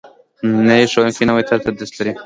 نوی 0.67 0.85
ښوونکی 0.91 1.23
نوی 1.29 1.43
طرز 1.49 1.61
تدریس 1.65 1.91
لري 1.97 2.11